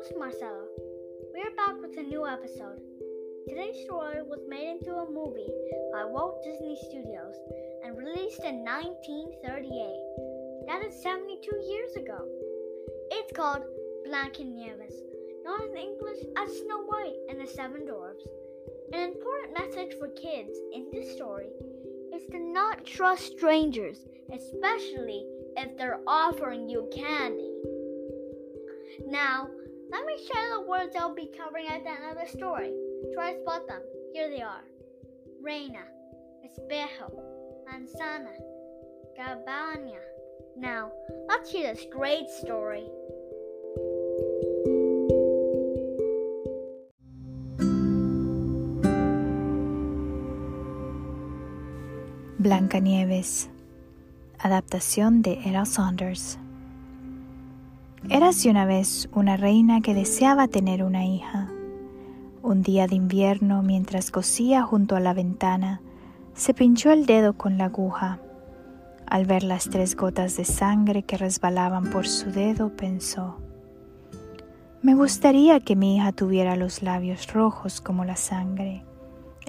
[0.00, 0.64] host, Marcelo.
[1.34, 2.80] We're back with a new episode.
[3.46, 5.52] Today's story was made into a movie
[5.92, 7.34] by Walt Disney Studios
[7.84, 10.64] and released in 1938.
[10.68, 12.16] That is 72 years ago.
[13.10, 13.64] It's called
[14.08, 14.94] Blancanieves,
[15.44, 18.24] known in English as Snow White and the Seven Dwarfs.
[18.94, 21.50] An important message for kids in this story
[22.14, 25.26] is to not trust strangers, especially
[25.58, 27.52] if they're offering you candy.
[29.06, 29.48] Now,
[29.90, 32.72] let me share the words I'll be covering at the end of the story.
[33.14, 33.82] Try to spot them.
[34.12, 34.62] Here they are
[35.42, 35.82] Reina,
[36.44, 37.10] Espejo,
[37.66, 38.34] Manzana,
[39.16, 39.98] Cabana.
[40.56, 40.92] Now,
[41.28, 42.86] let's hear this great story.
[52.38, 53.48] Blancanieves,
[54.38, 56.38] adaptación de Era Saunders.
[58.08, 61.48] Érase una vez una reina que deseaba tener una hija.
[62.42, 65.80] Un día de invierno, mientras cosía junto a la ventana,
[66.34, 68.20] se pinchó el dedo con la aguja.
[69.06, 73.38] Al ver las tres gotas de sangre que resbalaban por su dedo, pensó,
[74.82, 78.84] me gustaría que mi hija tuviera los labios rojos como la sangre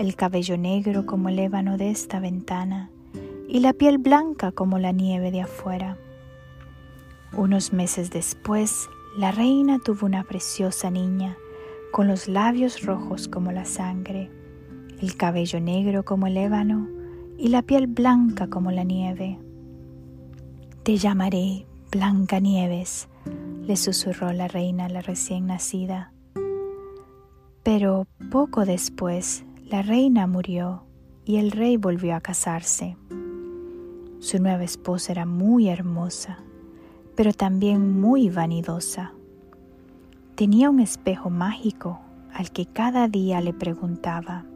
[0.00, 2.90] el cabello negro como el ébano de esta ventana
[3.48, 5.98] y la piel blanca como la nieve de afuera.
[7.36, 11.36] Unos meses después, la reina tuvo una preciosa niña,
[11.92, 14.30] con los labios rojos como la sangre,
[15.00, 16.88] el cabello negro como el ébano
[17.38, 19.38] y la piel blanca como la nieve.
[20.82, 23.08] Te llamaré Blanca Nieves,
[23.62, 26.12] le susurró la reina a la recién nacida.
[27.62, 30.84] Pero poco después la reina murió
[31.24, 32.96] y el rey volvió a casarse.
[34.18, 36.44] Su nueva esposa era muy hermosa,
[37.20, 39.12] pero también muy vanidosa.
[40.36, 42.00] Tenía un espejo mágico
[42.32, 44.46] al que cada día le preguntaba,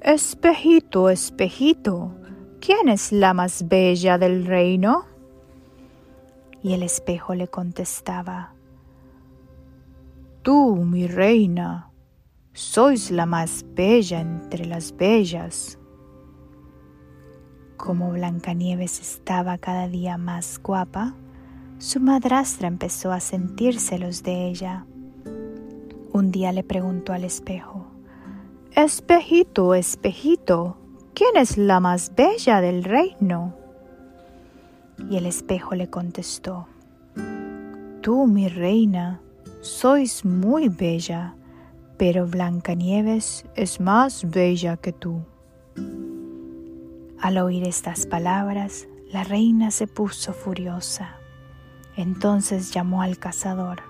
[0.00, 2.14] Espejito, espejito,
[2.62, 5.04] ¿quién es la más bella del reino?
[6.62, 8.54] Y el espejo le contestaba,
[10.40, 11.90] Tú, mi reina,
[12.54, 15.78] sois la más bella entre las bellas.
[17.76, 21.14] Como Blancanieves estaba cada día más guapa,
[21.80, 24.86] su madrastra empezó a sentir celos de ella.
[26.12, 27.86] Un día le preguntó al espejo,
[28.76, 30.76] Espejito, espejito,
[31.12, 33.56] ¿quién es la más bella del reino?
[35.10, 36.68] Y el espejo le contestó,
[38.00, 39.20] Tú, mi reina,
[39.60, 41.34] sois muy bella
[42.00, 45.20] pero Blancanieves es más bella que tú.
[47.20, 51.19] Al oír estas palabras, la reina se puso furiosa.
[51.96, 53.82] Entonces llamó al cazador.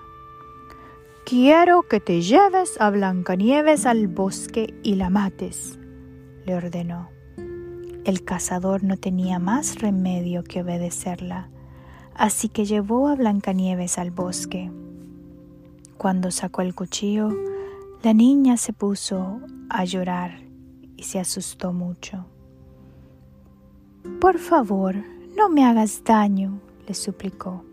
[1.25, 5.79] Quiero que te lleves a Blancanieves al bosque y la mates,
[6.45, 7.09] le ordenó.
[8.03, 11.49] El cazador no tenía más remedio que obedecerla,
[12.15, 14.71] así que llevó a Blancanieves al bosque.
[15.97, 17.29] Cuando sacó el cuchillo,
[18.01, 19.39] la niña se puso
[19.69, 20.41] a llorar
[20.97, 22.25] y se asustó mucho.
[24.19, 24.95] Por favor,
[25.37, 27.63] no me hagas daño, le suplicó.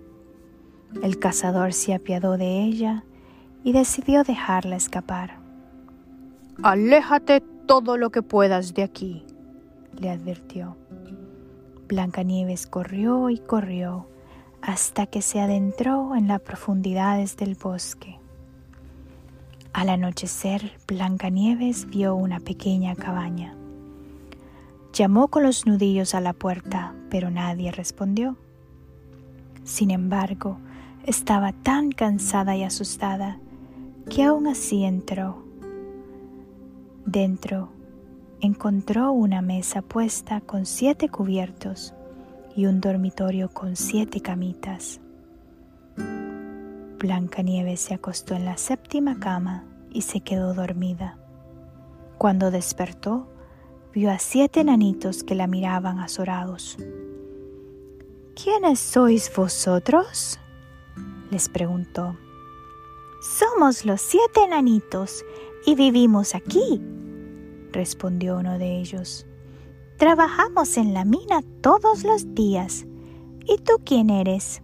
[1.02, 3.04] El cazador se apiadó de ella
[3.62, 5.38] y decidió dejarla escapar.
[6.62, 9.24] Aléjate todo lo que puedas de aquí,
[9.98, 10.76] le advirtió.
[11.88, 14.08] Blancanieves corrió y corrió
[14.60, 18.18] hasta que se adentró en las profundidades del bosque.
[19.72, 23.54] Al anochecer, Blancanieves vio una pequeña cabaña.
[24.92, 28.36] Llamó con los nudillos a la puerta, pero nadie respondió.
[29.62, 30.58] Sin embargo,
[31.04, 33.38] estaba tan cansada y asustada
[34.10, 35.44] que aún así entró.
[37.04, 37.70] Dentro
[38.40, 41.94] encontró una mesa puesta con siete cubiertos
[42.54, 45.00] y un dormitorio con siete camitas.
[46.98, 51.18] Blancanieves se acostó en la séptima cama y se quedó dormida.
[52.18, 53.28] Cuando despertó,
[53.94, 56.76] vio a siete enanitos que la miraban azorados.
[58.34, 60.38] ¿Quiénes sois vosotros?
[61.30, 62.16] Les preguntó.
[63.20, 65.24] Somos los siete enanitos
[65.66, 66.80] y vivimos aquí,
[67.72, 69.26] respondió uno de ellos.
[69.98, 72.86] Trabajamos en la mina todos los días.
[73.44, 74.62] ¿Y tú quién eres?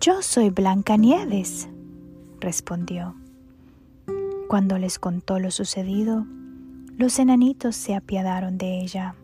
[0.00, 1.68] Yo soy Blancanieves,
[2.38, 3.16] respondió.
[4.48, 6.24] Cuando les contó lo sucedido,
[6.96, 9.16] los enanitos se apiadaron de ella.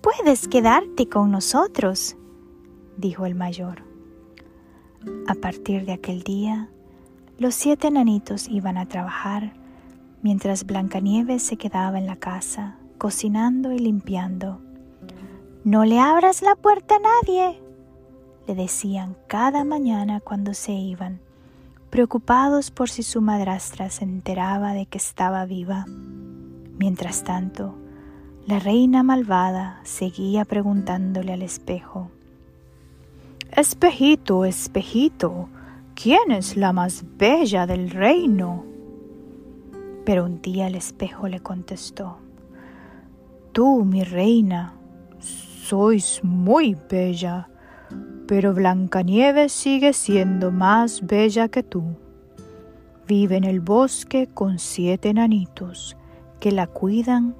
[0.00, 2.16] Puedes quedarte con nosotros,
[2.96, 3.85] dijo el mayor.
[5.28, 6.68] A partir de aquel día,
[7.38, 9.52] Los siete enanitos iban a trabajar,
[10.22, 14.60] mientras Blancanieves se quedaba en la casa, cocinando y limpiando.
[15.64, 17.60] No le abras la puerta a nadie,
[18.46, 21.20] le decían cada mañana cuando se iban,
[21.90, 25.84] preocupados por si su madrastra se enteraba de que estaba viva.
[26.78, 27.74] Mientras tanto,
[28.46, 32.10] la reina malvada seguía preguntándole al espejo,
[33.52, 35.48] Espejito, espejito,
[35.94, 38.64] ¿quién es la más bella del reino?
[40.04, 42.18] Pero un día el espejo le contestó,
[43.52, 44.74] Tú, mi reina,
[45.18, 47.48] sois muy bella,
[48.26, 51.96] pero Blancanieves sigue siendo más bella que tú.
[53.06, 55.96] Vive en el bosque con siete enanitos
[56.40, 57.36] que la cuidan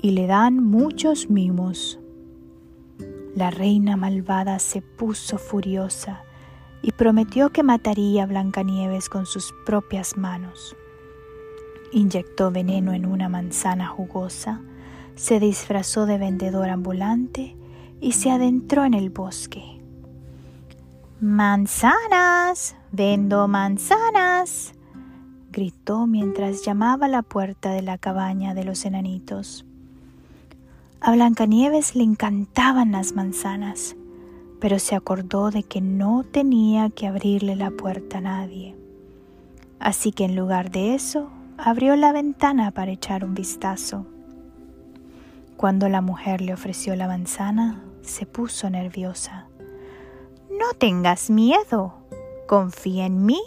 [0.00, 1.98] y le dan muchos mimos.
[3.36, 6.22] La reina malvada se puso furiosa
[6.80, 10.74] y prometió que mataría a Blancanieves con sus propias manos.
[11.92, 14.62] Inyectó veneno en una manzana jugosa,
[15.16, 17.58] se disfrazó de vendedor ambulante
[18.00, 19.82] y se adentró en el bosque.
[21.20, 24.72] Manzanas, vendo manzanas,
[25.52, 29.66] gritó mientras llamaba a la puerta de la cabaña de los enanitos.
[31.00, 33.96] A Blancanieves le encantaban las manzanas
[34.60, 38.76] pero se acordó de que no tenía que abrirle la puerta a nadie.
[39.78, 44.06] Así que en lugar de eso, abrió la ventana para echar un vistazo.
[45.56, 49.46] Cuando la mujer le ofreció la manzana, se puso nerviosa.
[50.50, 51.94] No tengas miedo,
[52.46, 53.40] confía en mí,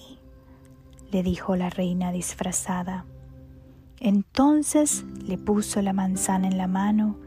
[1.12, 3.06] le dijo la reina disfrazada.
[4.00, 7.18] Entonces le puso la manzana en la mano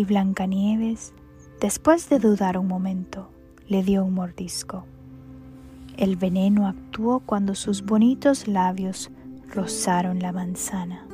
[0.00, 1.12] y Blancanieves
[1.60, 3.28] Después de dudar un momento,
[3.68, 4.86] le dio un mordisco.
[5.98, 9.10] El veneno actuó cuando sus bonitos labios
[9.46, 11.06] rozaron la manzana.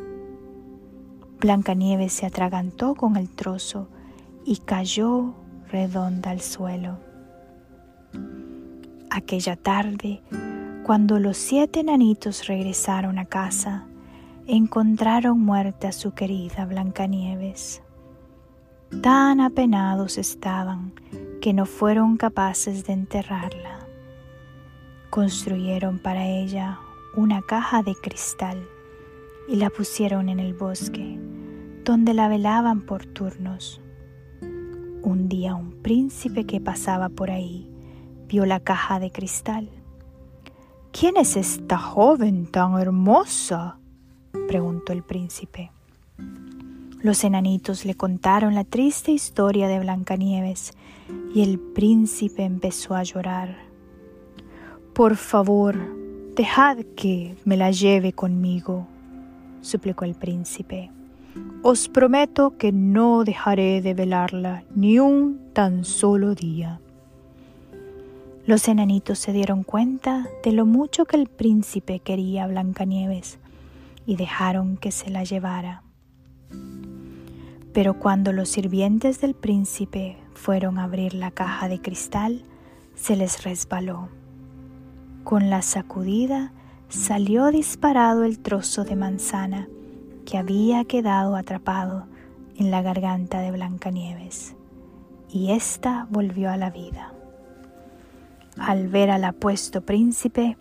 [1.41, 3.89] Blancanieves se atragantó con el trozo
[4.45, 5.35] y cayó
[5.69, 7.01] redonda al suelo.
[9.11, 10.23] Aquella tarde,
[10.85, 13.89] cuando los siete enanitos regresaron a casa,
[14.47, 17.83] encontraron muerta a su querida Blancanieves.
[19.03, 20.93] Tan apenados estaban
[21.41, 23.81] que no fueron capaces de enterrarla.
[25.11, 26.79] Construyeron para ella
[27.17, 28.65] una caja de cristal
[29.49, 31.19] y la pusieron en el bosque,
[31.85, 33.81] donde la velaban por turnos.
[35.03, 37.71] Un día un príncipe que pasaba por ahí
[38.29, 39.69] vio la caja de cristal.
[40.93, 43.79] ¿Quién es esta joven tan hermosa?
[44.49, 45.71] preguntó el príncipe.
[47.07, 50.73] Los enanitos le contaron la triste historia de Blancanieves
[51.33, 53.59] y el príncipe empezó a llorar.
[54.93, 55.77] Por favor,
[56.35, 58.89] dejad que me la lleve conmigo,
[59.61, 60.91] suplicó el príncipe.
[61.63, 66.81] Os prometo que no dejaré de velarla ni un tan solo día.
[68.47, 73.39] Los enanitos se dieron cuenta de lo mucho que el príncipe quería a Blancanieves
[74.07, 75.86] y dejaron que se la llevara.
[77.77, 82.43] Pero cuando los sirvientes del príncipe fueron a abrir la caja de cristal,
[82.95, 84.09] se les resbaló.
[85.25, 86.55] Con la sacudida
[86.89, 89.69] salió disparado el trozo de manzana
[90.25, 92.07] que había quedado atrapado
[92.57, 94.57] en la garganta de Blancanieves,
[95.29, 97.13] y ésta volvió a la vida.
[98.57, 100.57] Al ver al apuesto príncipe,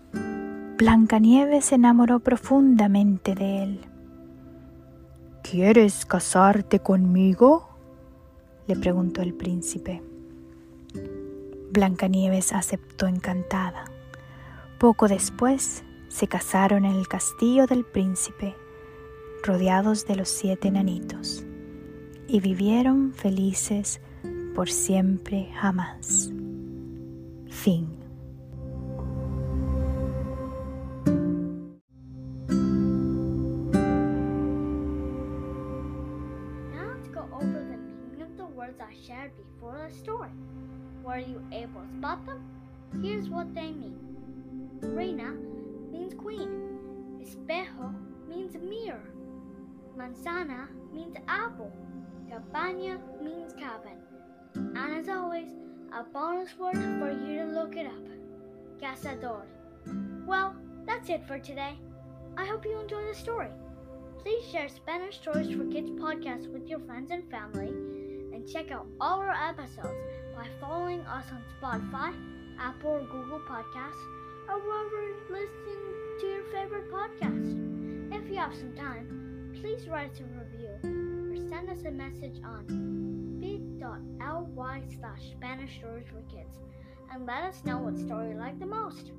[0.77, 3.94] Blancanieves se enamoró profundamente de él
[5.51, 7.69] ¿Quieres casarte conmigo?
[8.65, 10.01] le preguntó el príncipe.
[11.71, 13.85] Blancanieves aceptó encantada.
[14.79, 18.55] Poco después se casaron en el castillo del príncipe,
[19.43, 21.45] rodeados de los siete enanitos,
[22.27, 24.01] y vivieron felices
[24.55, 26.31] por siempre jamás.
[27.51, 28.04] Fin.
[39.05, 40.29] Shared before the story.
[41.03, 42.43] Were you able to spot them?
[43.01, 43.99] Here's what they mean.
[44.81, 45.33] Reina
[45.91, 46.79] means queen.
[47.21, 47.93] Espejo
[48.27, 49.03] means mirror.
[49.97, 51.71] Manzana means apple.
[52.29, 53.99] Cabaña means cabin.
[54.55, 55.49] And as always,
[55.93, 58.05] a bonus word for you to look it up.
[58.81, 59.43] Cazador.
[60.25, 61.75] Well, that's it for today.
[62.37, 63.51] I hope you enjoyed the story.
[64.19, 67.71] Please share Spanish Stories for Kids podcast with your friends and family
[68.51, 69.97] check out all our episodes
[70.35, 72.13] by following us on Spotify,
[72.59, 74.03] Apple or Google Podcasts,
[74.49, 78.13] or wherever you listen to your favorite podcast.
[78.13, 82.41] If you have some time, please write us a review or send us a message
[82.43, 86.57] on bit.ly slash Spanish Stories for Kids
[87.11, 89.11] and let us know what story you like the most.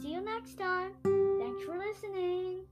[0.00, 0.92] See you next time.
[1.38, 2.66] Thanks for listening.